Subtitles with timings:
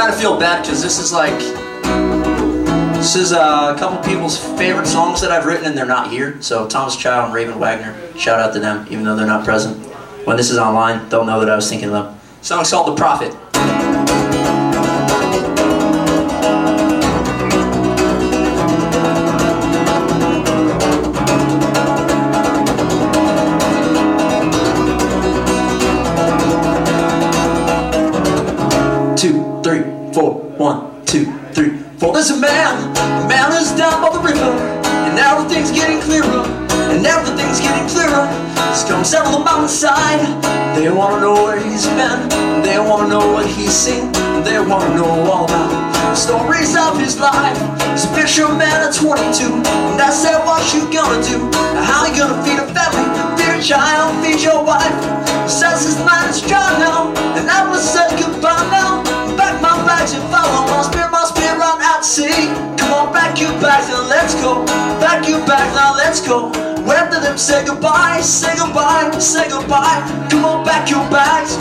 [0.00, 1.38] kind of feel bad because this is like
[2.94, 6.40] this is uh, a couple people's favorite songs that I've written and they're not here.
[6.40, 9.76] So Thomas Child and Raven Wagner, shout out to them, even though they're not present.
[10.24, 12.18] When this is online, they'll know that I was thinking of them.
[12.38, 13.36] The song's called The Prophet.
[30.12, 32.12] Four, one, two, three, four.
[32.12, 34.50] There's a man, a man is down by the river,
[35.06, 36.42] and now everything's getting clearer,
[36.90, 38.26] and now everything's getting clearer.
[38.70, 40.22] He's come down the mountainside.
[40.74, 42.28] They wanna know where he's been,
[42.62, 44.10] they wanna know what he's seen,
[44.42, 47.58] they wanna know all about the stories of his life.
[47.92, 51.38] He's a fisherman at 22, and I said, what you gonna do?
[51.86, 53.06] How you gonna feed a family?
[53.38, 54.94] Feed a child, feed your wife.
[55.48, 55.89] Says
[62.30, 62.46] sea.
[62.78, 64.64] Come on, pack your bags and let's go.
[65.02, 66.50] Pack your bags now, let's go.
[66.86, 70.00] When to them say goodbye, say goodbye, say goodbye.
[70.30, 71.56] Come on, pack your bags.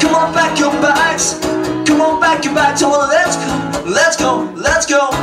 [0.00, 1.38] Come on, pack your bags.
[1.86, 2.80] Come on, pack your bags.
[2.80, 5.13] Come on, let's go, let's go, let's go.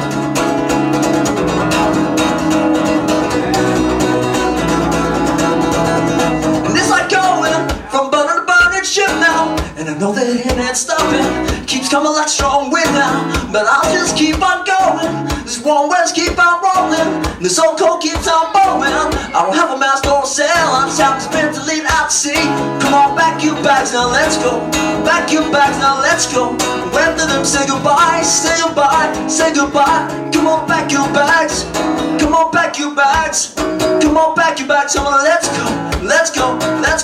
[10.72, 11.68] Know that it.
[11.68, 13.28] Keeps coming like strong wind now.
[13.52, 15.28] But I'll just keep on going.
[15.44, 17.20] This warm west keep on rolling.
[17.44, 18.96] This old cold keeps on blowing.
[19.36, 20.48] I don't have a mast or a sail.
[20.48, 22.48] I just have to spin out to sea.
[22.80, 24.64] Come on, back your bags now, let's go.
[25.04, 26.56] Back your bags now, let's go.
[26.96, 30.08] When to them say goodbye, say goodbye, say goodbye.
[30.32, 31.68] Come on, back your bags.
[32.16, 33.54] Come on, pack your bags.
[34.00, 34.96] Come on, pack your bags.
[34.96, 35.68] Come on, let's go.
[36.00, 36.61] Let's go.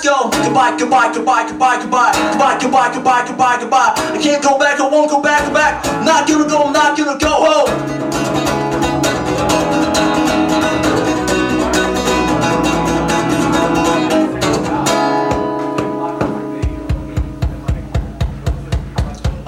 [0.08, 0.38] Let's.
[0.48, 2.12] Goodbye, goodbye, goodbye, goodbye, goodbye.
[2.32, 3.94] Goodbye, goodbye, goodbye, goodbye, goodbye.
[4.14, 4.80] I can't go back.
[4.80, 5.54] I won't go back.
[5.54, 5.84] Back.
[6.06, 6.72] Not gonna go.
[6.72, 7.70] Not gonna go home.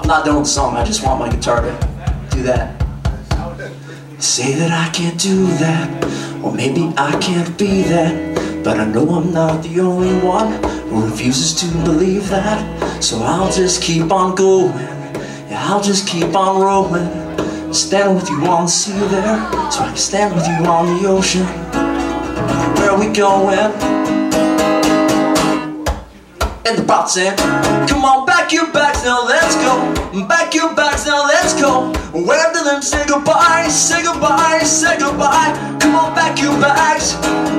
[0.00, 0.76] I'm not done with the song.
[0.76, 1.72] I just want my guitar to
[2.30, 2.76] do that.
[4.18, 5.88] Say that I can't do that,
[6.44, 8.39] or maybe I can't be that.
[8.62, 10.52] But I know I'm not the only one
[10.88, 13.02] who refuses to believe that.
[13.02, 14.72] So I'll just keep on going,
[15.48, 17.08] yeah, I'll just keep on rolling.
[17.72, 19.38] Stand with you on the sea there,
[19.70, 21.46] so I can stand with you on the ocean.
[22.76, 23.58] Where are we going?
[26.66, 27.86] And the bot said, eh?
[27.86, 30.26] Come on, back your bags now, let's go.
[30.28, 31.92] Back your bags now, let's go.
[32.12, 35.78] Where do them say goodbye, say goodbye, say goodbye.
[35.80, 37.49] Come on, back your bags.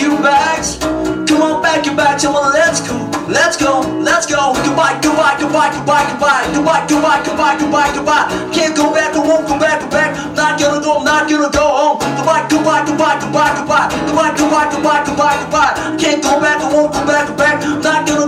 [0.00, 0.78] Your bags.
[0.78, 2.22] Come on, back your bags.
[2.24, 2.96] Come on, let's go.
[3.28, 4.52] Let's go, let's go.
[4.64, 6.42] Goodbye, goodbye, goodbye, goodbye, goodbye.
[6.50, 8.26] Goodbye, goodbye, goodbye, goodbye, goodbye.
[8.50, 10.16] Can't go back, I won't go back, go back.
[10.34, 11.98] Not gonna go, not gonna go home.
[12.00, 13.86] Goodbye, goodbye, goodbye, goodbye, goodbye.
[14.08, 15.96] Goodbye, goodbye, goodbye, goodbye, goodbye.
[16.00, 17.62] Can't go back, I won't go back, go back.
[17.62, 18.26] Not gonna